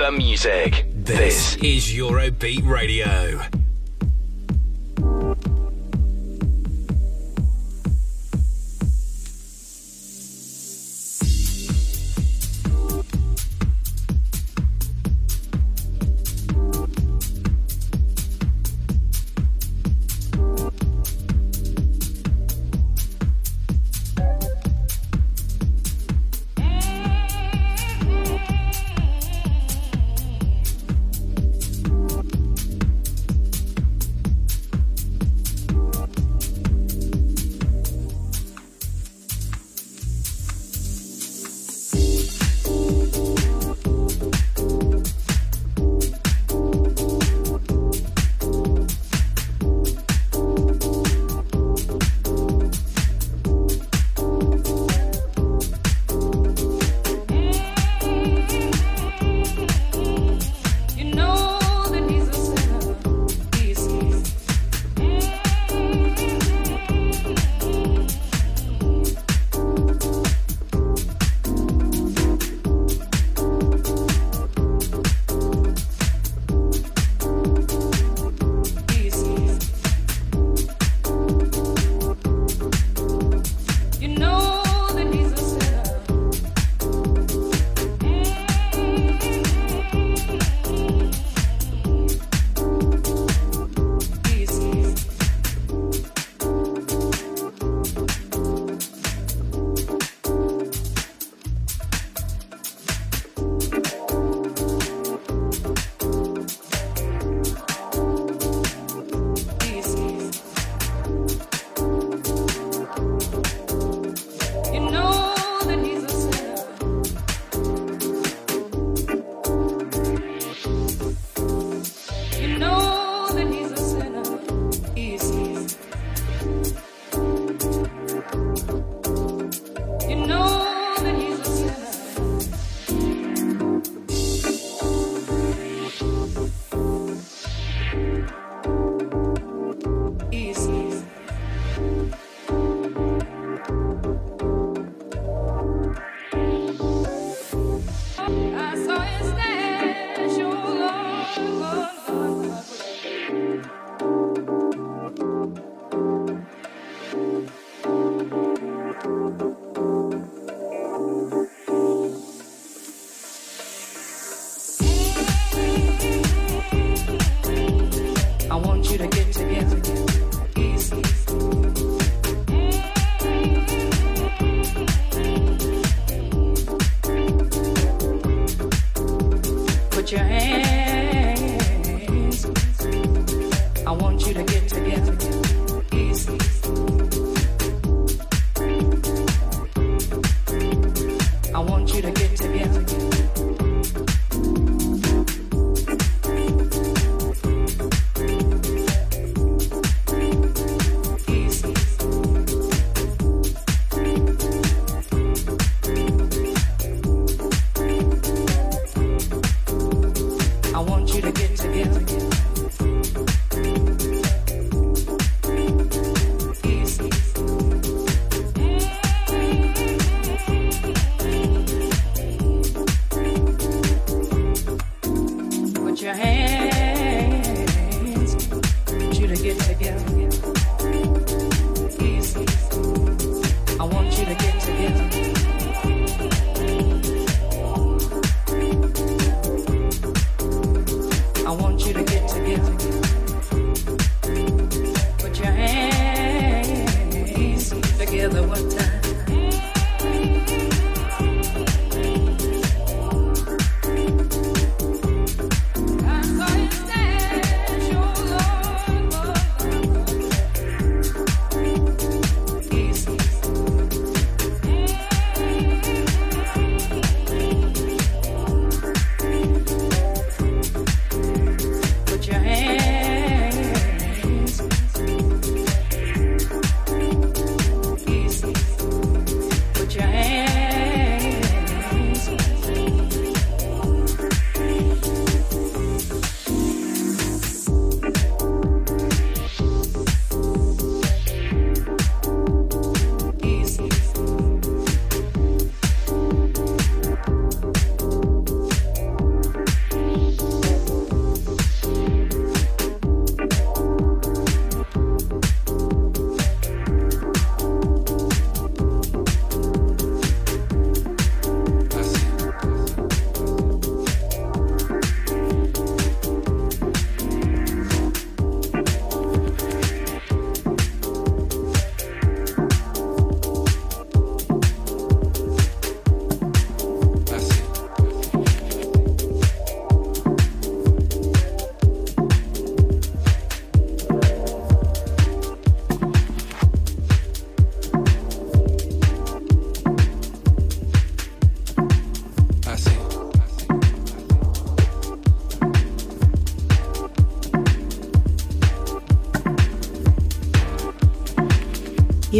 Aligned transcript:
The 0.00 0.10
music. 0.10 0.86
This 0.94 1.56
is 1.56 1.92
Eurobeat 1.92 2.66
Radio. 2.66 3.59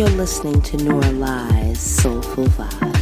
You're 0.01 0.09
listening 0.09 0.63
to 0.63 0.79
Nora 0.79 1.13
Lies 1.13 1.79
Soulful 1.79 2.47
Vibe. 2.47 3.00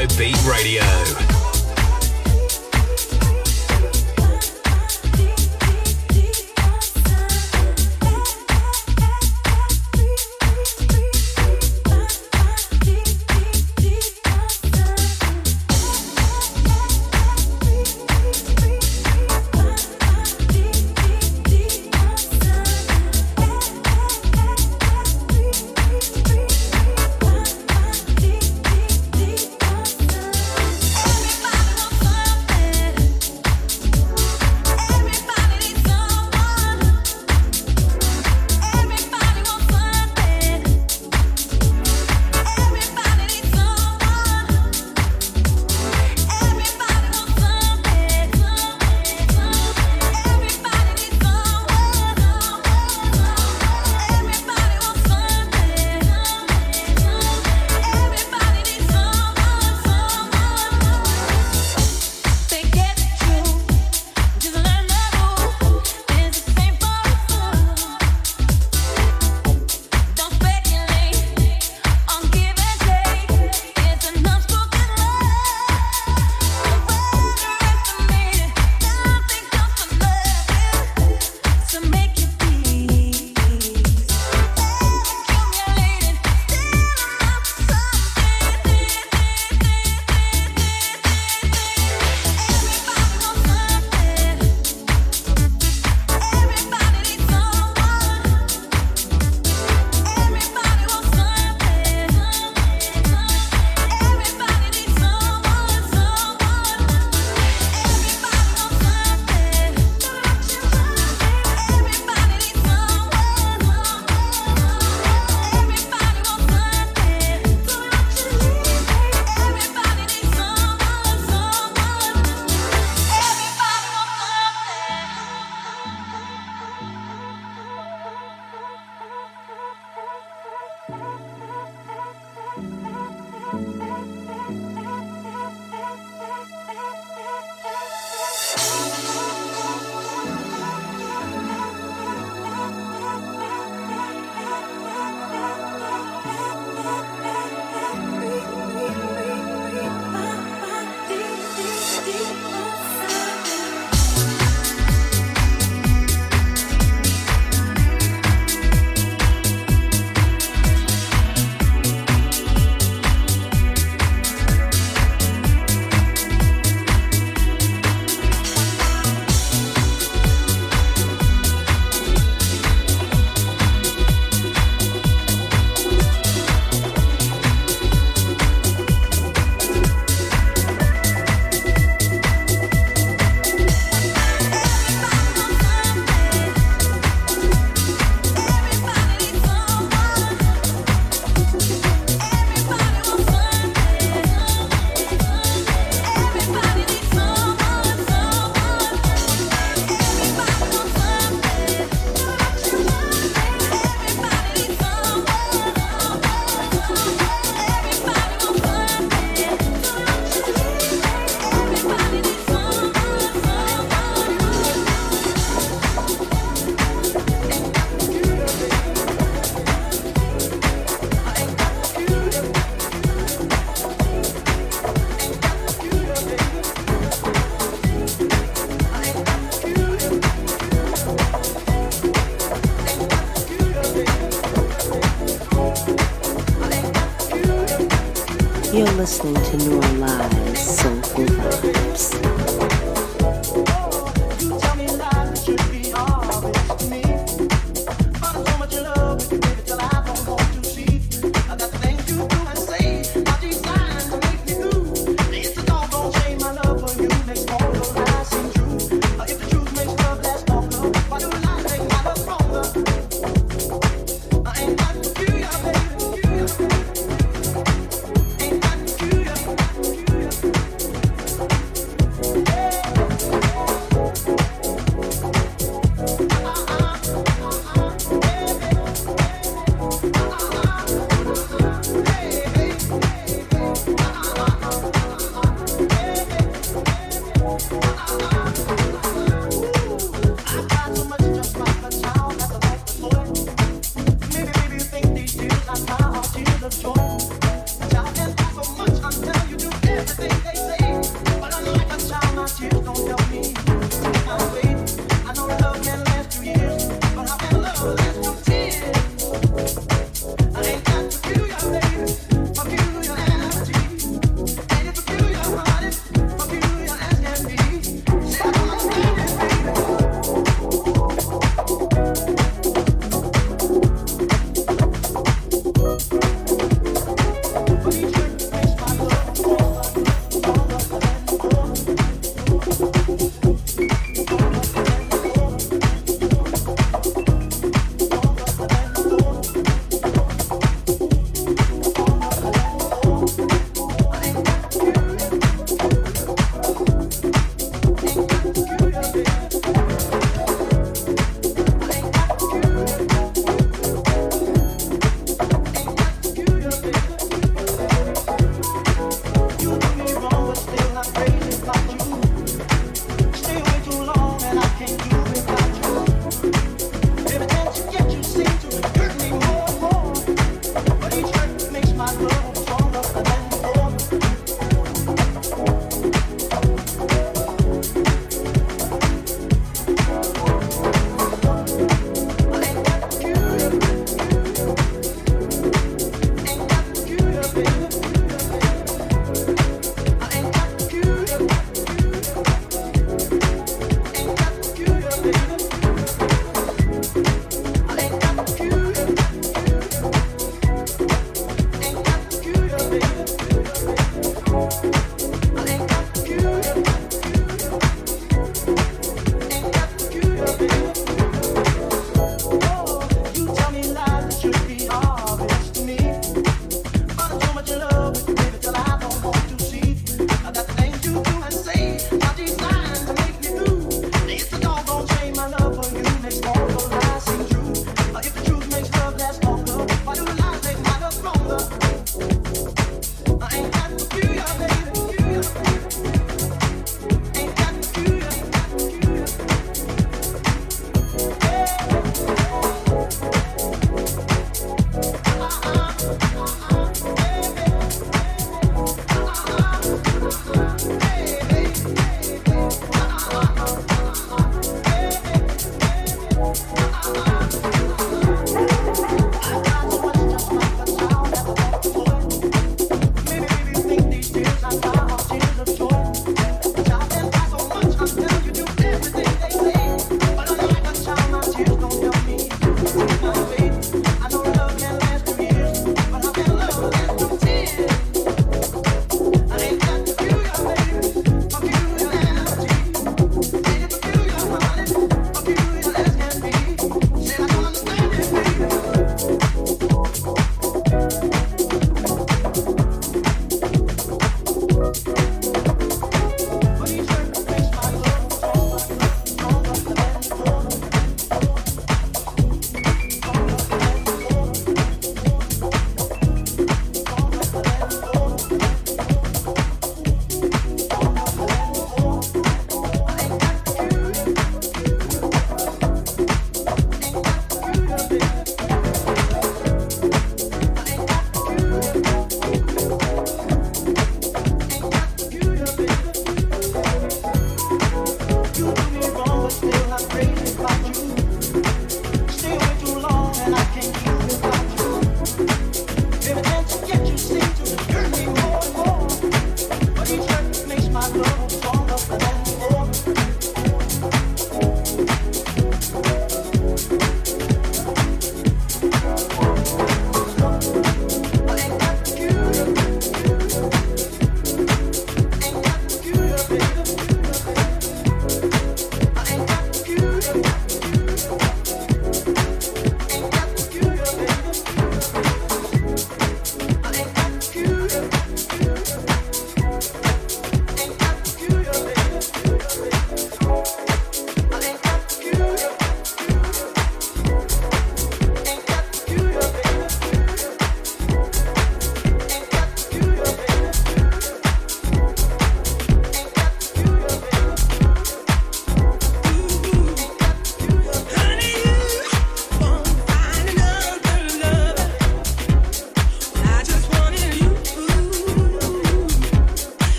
Is 0.00 0.16
Eurobeat 0.16 0.46
Radio. 0.46 0.79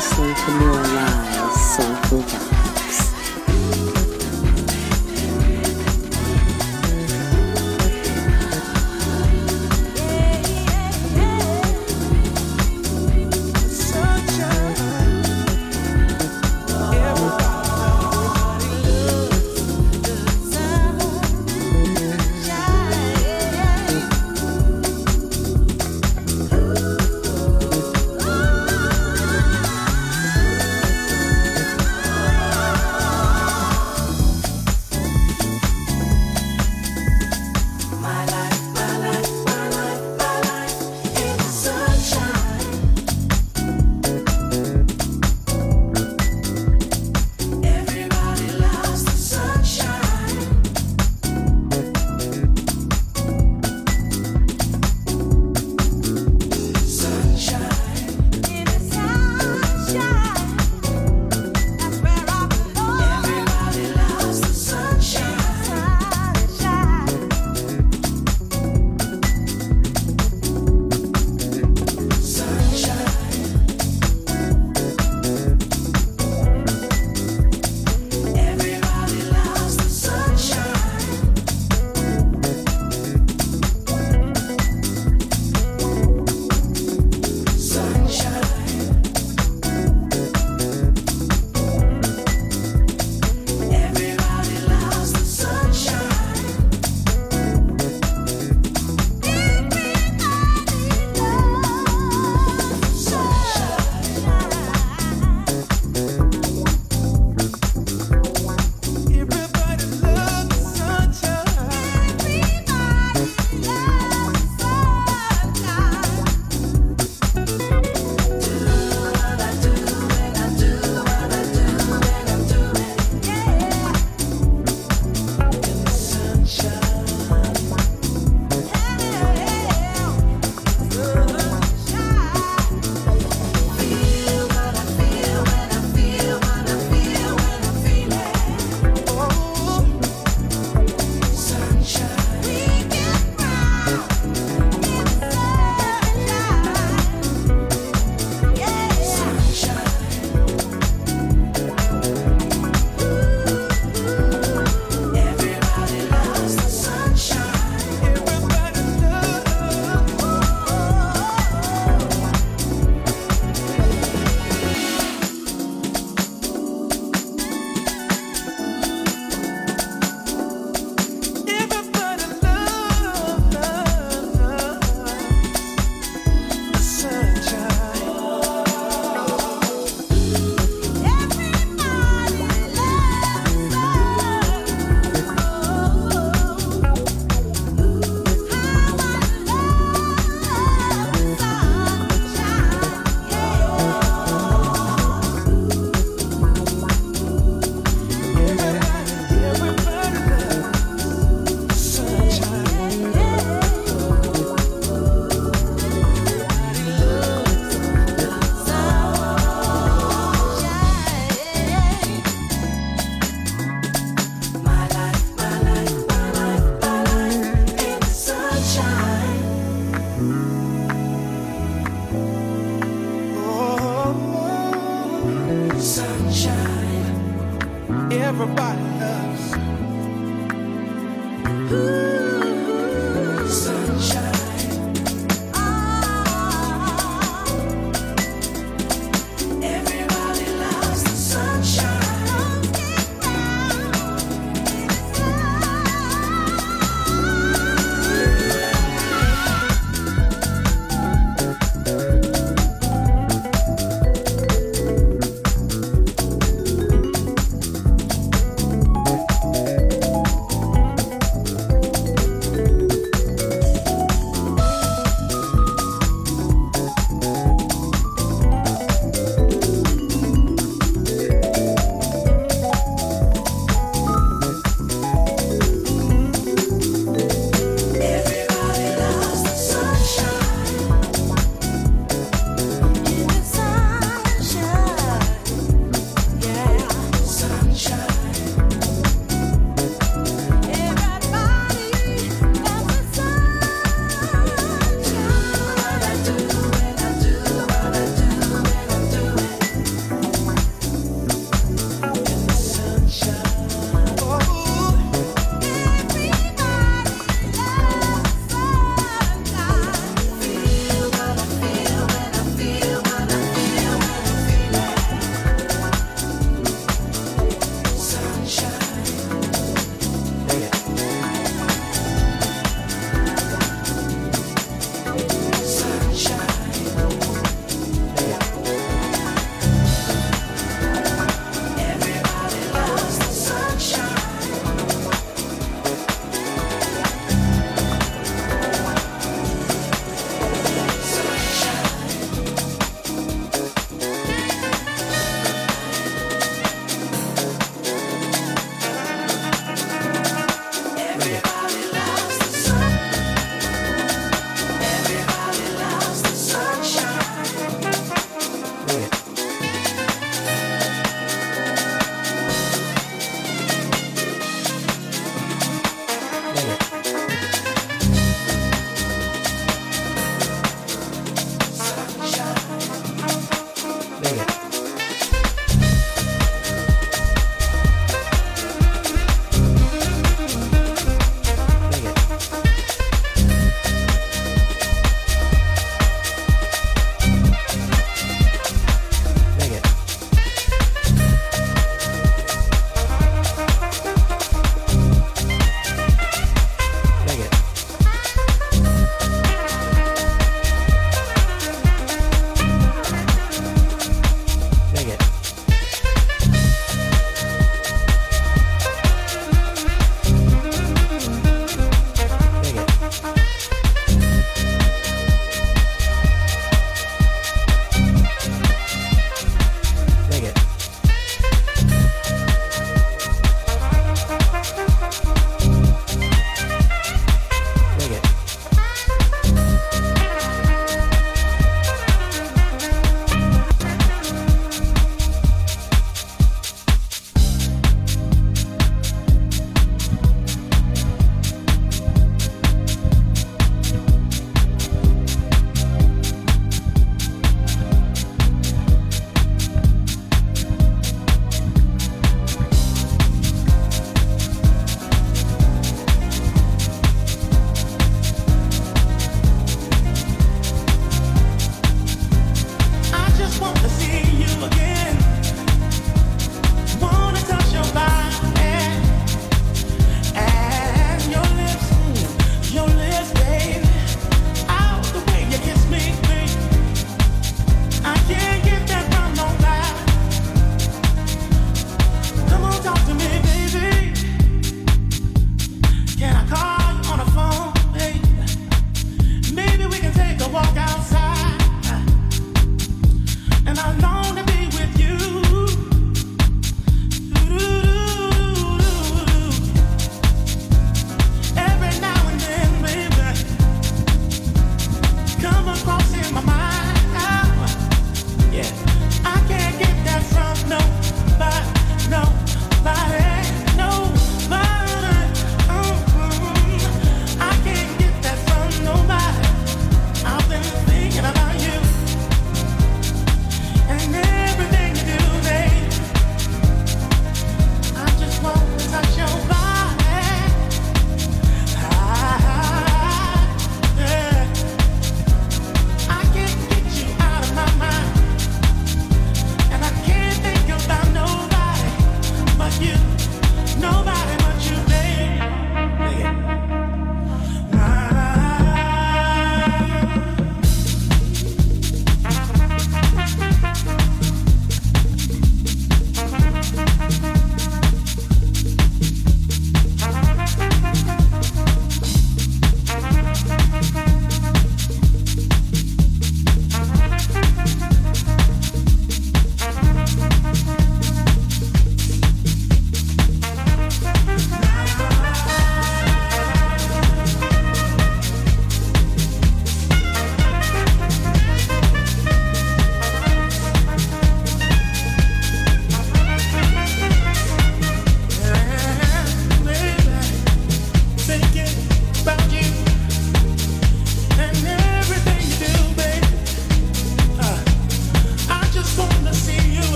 listen 0.00 0.34
to 0.34 0.50
more 0.52 0.72
lies 0.72 1.76
so 1.76 1.84
good. 2.08 2.39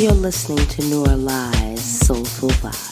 You're 0.00 0.12
listening 0.12 0.66
to 0.66 0.82
Lies 1.14 2.06
Soulful 2.06 2.48
Vibes. 2.48 2.89